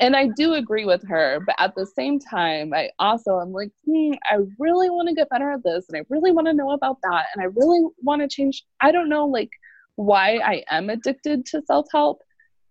[0.00, 3.70] and I do agree with her, but at the same time, I also am like,
[3.86, 6.70] hmm, I really want to get better at this, and I really want to know
[6.70, 8.64] about that, and I really want to change.
[8.80, 9.50] I don't know, like,
[9.96, 12.22] why I am addicted to self help.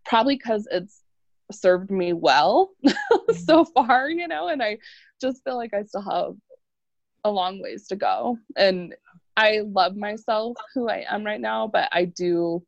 [0.05, 1.01] Probably because it's
[1.51, 2.71] served me well
[3.45, 4.77] so far, you know, and I
[5.21, 6.33] just feel like I still have
[7.23, 8.37] a long ways to go.
[8.57, 8.95] And
[9.37, 12.63] I love myself who I am right now, but I do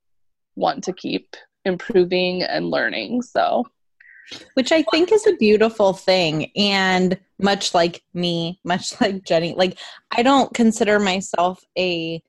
[0.56, 3.22] want to keep improving and learning.
[3.22, 3.66] So
[4.54, 6.52] which I think is a beautiful thing.
[6.56, 9.78] And much like me, much like Jenny, like
[10.12, 12.22] I don't consider myself a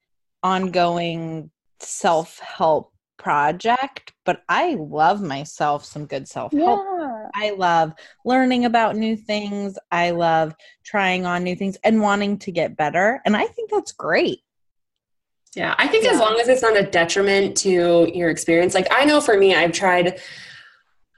[0.42, 6.80] ongoing self help project, but I love myself some good self help.
[6.86, 7.28] Yeah.
[7.34, 7.92] I love
[8.24, 9.78] learning about new things.
[9.90, 10.54] I love
[10.84, 13.20] trying on new things and wanting to get better.
[13.24, 14.40] And I think that's great.
[15.54, 16.10] Yeah, I think yeah.
[16.10, 19.54] as long as it's not a detriment to your experience, like I know for me,
[19.54, 20.20] I've tried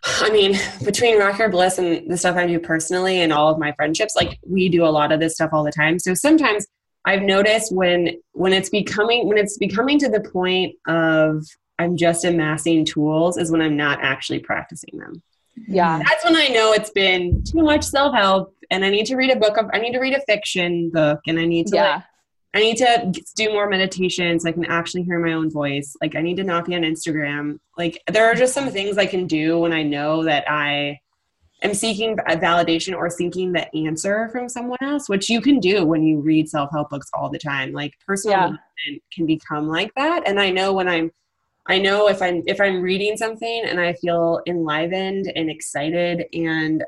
[0.20, 3.58] I mean, between Rock Your Bliss and the stuff I do personally and all of
[3.58, 5.98] my friendships, like we do a lot of this stuff all the time.
[5.98, 6.66] So sometimes
[7.04, 11.44] I've noticed when when it's becoming when it's becoming to the point of
[11.78, 15.22] I'm just amassing tools is when I'm not actually practicing them.
[15.66, 16.00] Yeah.
[16.06, 19.36] That's when I know it's been too much self-help and I need to read a
[19.36, 21.94] book of I need to read a fiction book and I need to yeah.
[21.94, 22.04] like,
[22.54, 25.94] I need to do more meditation so I can actually hear my own voice.
[26.00, 27.58] Like I need to not be on Instagram.
[27.76, 30.98] Like there are just some things I can do when I know that I
[31.62, 36.02] am seeking validation or seeking the answer from someone else, which you can do when
[36.02, 37.72] you read self-help books all the time.
[37.72, 38.56] Like personal
[38.86, 38.96] yeah.
[39.12, 40.26] can become like that.
[40.26, 41.10] And I know when I'm
[41.66, 46.82] I know if I'm if I'm reading something and I feel enlivened and excited and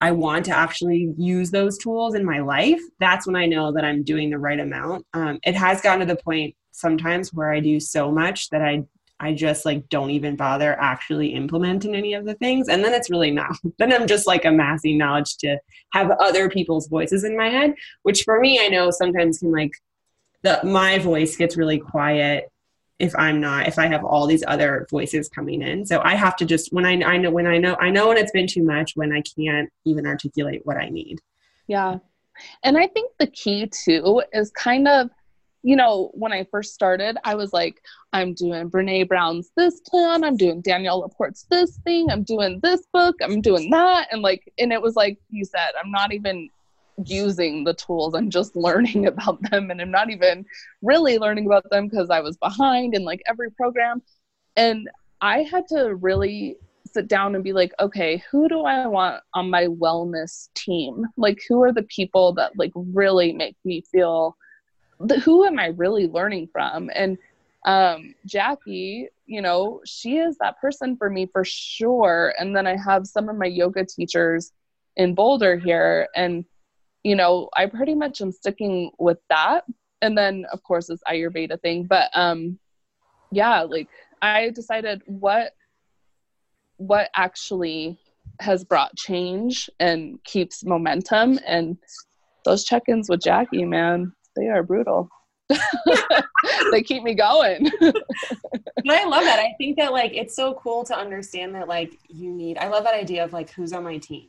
[0.00, 3.84] I want to actually use those tools in my life, that's when I know that
[3.84, 5.06] I'm doing the right amount.
[5.12, 8.84] Um, it has gotten to the point sometimes where I do so much that I
[9.22, 12.68] I just like don't even bother actually implementing any of the things.
[12.68, 13.54] And then it's really not.
[13.78, 15.58] then I'm just like amassing knowledge to
[15.92, 19.72] have other people's voices in my head, which for me I know sometimes can like
[20.42, 22.50] the my voice gets really quiet
[23.00, 25.86] if I'm not, if I have all these other voices coming in.
[25.86, 28.18] So I have to just when I I know when I know I know when
[28.18, 31.18] it's been too much when I can't even articulate what I need.
[31.66, 31.98] Yeah.
[32.62, 35.10] And I think the key too is kind of
[35.62, 37.82] you know, when I first started, I was like,
[38.14, 42.86] I'm doing Brene Brown's this plan, I'm doing Danielle LaPorte's this thing, I'm doing this
[42.92, 44.08] book, I'm doing that.
[44.10, 46.48] And like, and it was like you said, I'm not even
[47.06, 49.70] using the tools and just learning about them.
[49.70, 50.44] And i'm not even
[50.82, 54.02] really learning about them because i was behind in like every program.
[54.56, 54.88] And
[55.20, 56.56] i had to really
[56.92, 61.06] sit down and be like okay who do i want on my wellness team?
[61.16, 64.36] Like who are the people that like really make me feel
[65.24, 66.90] who am i really learning from?
[66.94, 67.18] And
[67.66, 72.34] um jacki you know she is that person for me for sure.
[72.38, 74.52] And then i have some of my yoga teachers
[74.96, 76.08] in boulder here.
[76.14, 76.44] And
[77.02, 79.64] you know, I pretty much am sticking with that.
[80.02, 81.84] And then of course this Ayurveda thing.
[81.84, 82.58] But um
[83.30, 83.88] yeah, like
[84.22, 85.52] I decided what
[86.76, 87.98] what actually
[88.40, 91.76] has brought change and keeps momentum and
[92.44, 95.10] those check-ins with Jacki, man, they are brutal.
[96.70, 97.70] they keep me going.
[97.80, 97.94] but
[98.88, 99.38] I love that.
[99.38, 102.84] I think that like it's so cool to understand that like you need I love
[102.84, 104.28] that idea of like who's on my team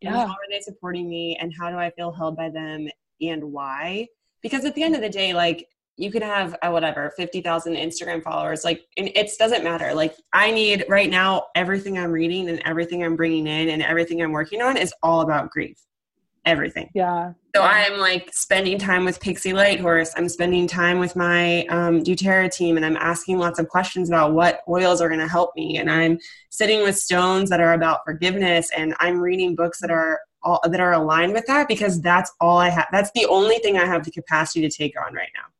[0.00, 0.26] yeah.
[0.26, 2.88] how are they supporting me and how do i feel held by them
[3.20, 4.08] and why?
[4.42, 8.22] Because at the end of the day like you can have uh, whatever 50,000 Instagram
[8.22, 9.94] followers like and it doesn't matter.
[9.94, 14.22] Like I need right now everything I'm reading and everything I'm bringing in and everything
[14.22, 15.78] I'm working on is all about grief
[16.46, 16.90] everything.
[16.94, 17.32] Yeah.
[17.54, 20.10] So I'm like spending time with Pixie Lighthorse.
[20.16, 24.34] I'm spending time with my um, doTERRA team and I'm asking lots of questions about
[24.34, 25.78] what oils are going to help me.
[25.78, 26.18] And I'm
[26.50, 30.80] sitting with stones that are about forgiveness and I'm reading books that are all, that
[30.80, 32.88] are aligned with that because that's all I have.
[32.92, 35.53] That's the only thing I have the capacity to take on right now.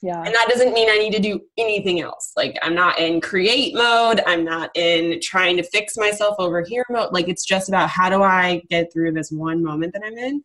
[0.00, 0.22] Yeah.
[0.22, 2.32] And that doesn't mean I need to do anything else.
[2.36, 4.22] Like I'm not in create mode.
[4.26, 7.12] I'm not in trying to fix myself over here mode.
[7.12, 10.42] Like it's just about how do I get through this one moment that I'm in.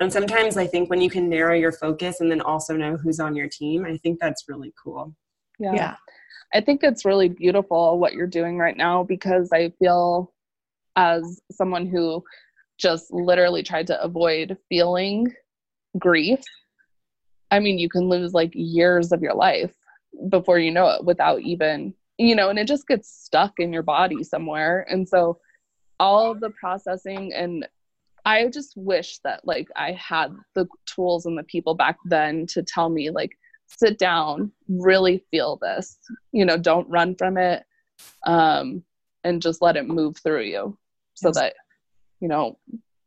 [0.00, 3.20] And sometimes I think when you can narrow your focus and then also know who's
[3.20, 5.14] on your team, I think that's really cool.
[5.58, 5.74] Yeah.
[5.74, 5.96] yeah.
[6.54, 10.32] I think it's really beautiful what you're doing right now because I feel
[10.96, 12.24] as someone who
[12.78, 15.32] just literally tried to avoid feeling
[15.98, 16.40] grief
[17.50, 19.74] I mean, you can lose like years of your life
[20.28, 23.82] before you know it without even, you know, and it just gets stuck in your
[23.82, 24.86] body somewhere.
[24.90, 25.38] And so
[26.00, 27.66] all the processing and
[28.24, 32.62] I just wish that like I had the tools and the people back then to
[32.62, 35.98] tell me like sit down, really feel this.
[36.32, 37.64] You know, don't run from it.
[38.26, 38.82] Um
[39.24, 40.78] and just let it move through you
[41.14, 41.54] so that
[42.20, 42.58] you know,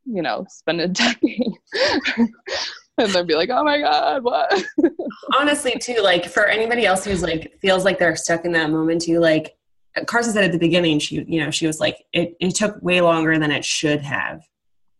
[0.06, 1.54] you know, spend a decade
[3.06, 4.64] and then be like, oh my God, what?
[5.38, 9.02] Honestly, too, like for anybody else who's like feels like they're stuck in that moment
[9.02, 9.56] too, like
[9.98, 13.02] Karstee said at the beginning, she, you know, she was like, it, it took way
[13.02, 14.48] longer than it should have.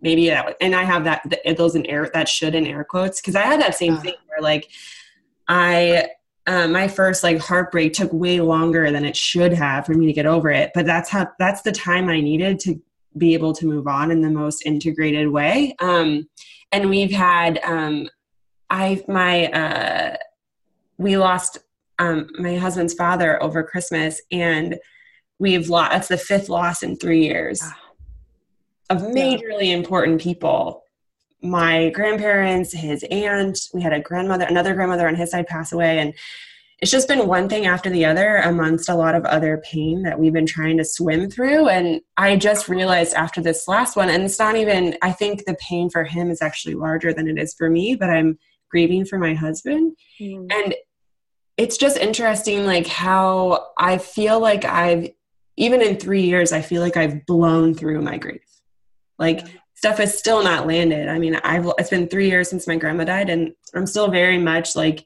[0.02, 1.24] Maybe that, and I have that,
[1.58, 4.42] those in air, that should in air quotes, because I had that same thing where
[4.42, 4.70] like
[5.48, 6.10] I,
[6.48, 10.14] um, my first like heartbreak took way longer than it should have for me to
[10.14, 10.72] get over it.
[10.74, 12.82] But that's how, that's the time I needed to
[13.18, 15.76] be able to move on in the most integrated way.
[15.80, 16.28] Um,
[16.72, 18.10] and we've had um,
[18.70, 20.18] I my uh,
[20.98, 21.60] we lost
[22.00, 24.78] um, my husband's father over Christmas, and
[25.40, 25.92] we've lost.
[25.92, 27.62] That's the fifth loss in three years
[28.90, 30.84] of majorly important people.
[31.42, 36.00] My grandparents, his aunt, we had a grandmother, another grandmother on his side pass away,
[36.00, 36.14] and
[36.82, 40.20] it's just been one thing after the other amongst a lot of other pain that
[40.20, 41.68] we've been trying to swim through.
[41.68, 45.56] And I just realized after this last one, and it's not even, I think the
[45.60, 49.20] pain for him is actually larger than it is for me, but I'm grieving for
[49.20, 49.96] my husband.
[50.20, 50.52] Mm.
[50.52, 50.76] And
[51.56, 55.12] it's just interesting, like how I feel like I've,
[55.58, 58.42] even in three years, I feel like I've blown through my grief.
[59.20, 61.10] Like, stuff is still not landed.
[61.10, 64.38] I mean, I've it's been three years since my grandma died, and I'm still very
[64.38, 65.06] much like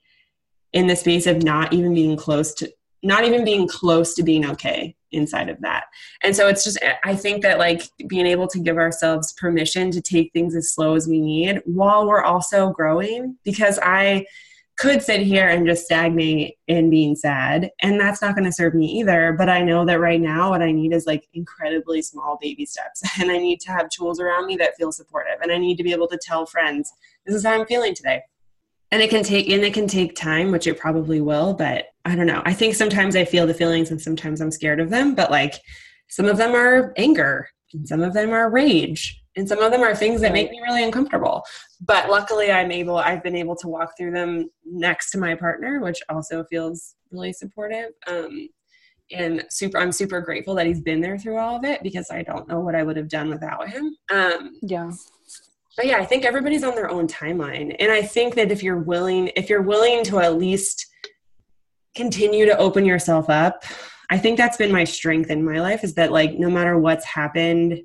[0.75, 2.71] in the space of not even being close to
[3.01, 5.85] not even being close to being okay inside of that.
[6.23, 10.01] And so it's just, I think that like being able to give ourselves permission to
[10.01, 14.25] take things as slow as we need while we're also growing, because I
[14.77, 18.73] could sit here and just stagnate in being sad, and that's not going to serve
[18.73, 19.33] me either.
[19.37, 23.01] But I know that right now, what I need is like incredibly small baby steps,
[23.21, 25.83] and I need to have tools around me that feel supportive, and I need to
[25.83, 26.91] be able to tell friends,
[27.25, 28.23] this is how I'm feeling today
[28.91, 32.15] and it can take and it can take time which it probably will but i
[32.15, 32.41] don't know.
[32.45, 35.55] I think sometimes i feel the feelings and sometimes i'm scared of them but like
[36.07, 39.81] some of them are anger and some of them are rage and some of them
[39.81, 41.43] are things that make me really uncomfortable.
[41.81, 45.79] But luckily i'm able i've been able to walk through them next to my partner
[45.79, 48.47] which also feels really supportive um,
[49.11, 52.23] and super i'm super grateful that he's been there through all of it because i
[52.23, 53.95] don't know what i would have done without him.
[54.11, 54.91] Um, yeah
[55.75, 57.75] but yeah, I think everybody's on their own timeline.
[57.79, 60.85] And I think that if you're willing, if you're willing to at least
[61.95, 63.63] continue to open yourself up,
[64.09, 67.05] I think that's been my strength in my life is that like no matter what's
[67.05, 67.81] happened,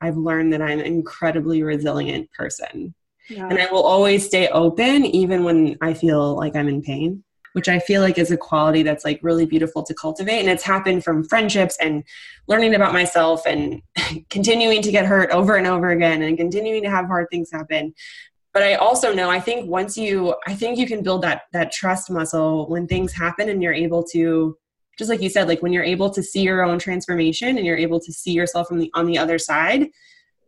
[0.00, 2.94] I've learned that I'm an incredibly resilient person.
[3.28, 3.46] Yeah.
[3.48, 7.22] And I will always stay open even when I feel like I'm in pain,
[7.52, 10.40] which I feel like is a quality that's like really beautiful to cultivate.
[10.40, 12.04] And it's happened from friendships and
[12.46, 13.82] learning about myself and
[14.30, 17.94] continuing to get hurt over and over again and continuing to have hard things happen.
[18.52, 21.72] But I also know I think once you I think you can build that that
[21.72, 24.56] trust muscle when things happen and you're able to
[24.98, 27.76] just like you said like when you're able to see your own transformation and you're
[27.76, 29.88] able to see yourself from the on the other side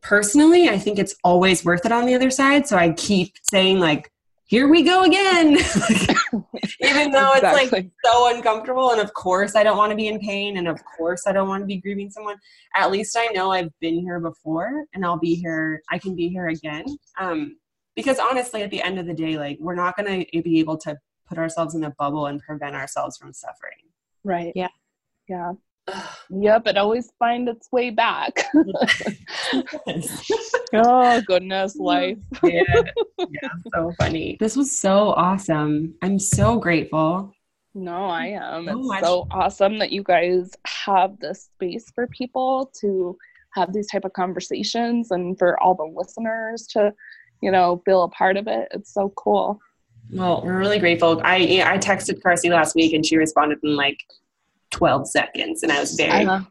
[0.03, 3.79] personally i think it's always worth it on the other side so i keep saying
[3.79, 4.13] like
[4.47, 5.53] here we go again
[6.81, 7.63] even though exactly.
[7.63, 10.69] it's like so uncomfortable and of course i don't want to be in pain and
[10.69, 12.37] of course i don't want to be grieving someone
[12.75, 16.29] at least i know i've been here before and i'll be here i can be
[16.29, 16.85] here again
[17.21, 17.57] um,
[17.95, 20.77] because honestly at the end of the day like we're not going to be able
[20.77, 20.97] to
[21.29, 23.79] put ourselves in a bubble and prevent ourselves from suffering
[24.25, 24.53] Right.
[24.55, 24.69] Yeah.
[25.29, 25.53] Yeah.
[26.31, 28.45] Yep, it always find its way back.
[30.75, 32.19] oh goodness, life.
[32.43, 32.63] yeah,
[33.19, 34.37] yeah, so funny.
[34.41, 35.95] This was so awesome.
[36.03, 37.33] I'm so grateful.
[37.75, 38.67] No, I am.
[38.67, 39.05] So it's much.
[39.05, 43.17] so awesome that you guys have this space for people to
[43.55, 46.93] have these type of conversations and for all the listeners to,
[47.41, 48.69] you know, feel a part of it.
[48.73, 49.59] It's so cool.
[50.11, 51.21] Well, we're really grateful.
[51.25, 53.99] I I texted Karstee last week and she responded in like
[54.73, 56.43] 12 seconds and I was very I,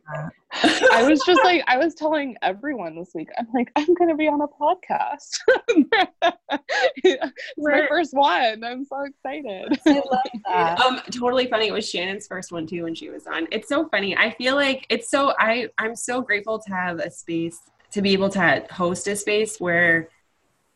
[0.93, 4.15] I was just like I was telling everyone this week I'm like I'm going to
[4.15, 5.39] be on a podcast.
[7.03, 8.63] it's my first one.
[8.63, 9.79] I'm so excited.
[9.85, 10.05] I love
[10.45, 10.79] that.
[10.85, 11.67] Um totally funny.
[11.67, 13.47] It was Shannon's first one too when she was on.
[13.51, 14.15] It's so funny.
[14.15, 17.59] I feel like it's so I I'm so grateful to have a space
[17.91, 20.09] to be able to host a space where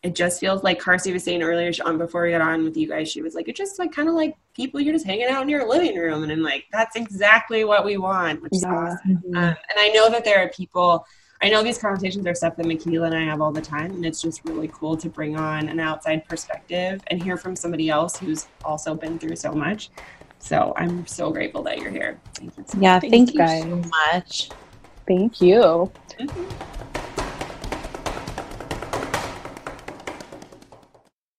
[0.06, 2.88] it just feels like Karstee was saying earlier on before we got on with you
[2.88, 5.42] guys, she was like, it's just like kind of like people you're just hanging out
[5.42, 6.22] in your living room.
[6.22, 8.72] And I'm like, that's exactly what we want, which is yeah.
[8.72, 9.18] awesome.
[9.18, 9.36] Mm-hmm.
[9.36, 11.08] Um, and I know that there are people,
[11.42, 13.94] I know these conversations are stuff that McKayla and I have all the time.
[13.94, 17.90] And it's just really cool to bring on an outside perspective and hear from somebody
[17.90, 19.90] else who's also been through so much.
[20.38, 22.20] So I'm so grateful that you're here.
[22.36, 22.64] Thank you.
[22.68, 23.82] So yeah, thank, thank you guys so
[24.14, 24.50] much.
[25.08, 25.92] Thank you.
[26.20, 27.05] Mm-hmm.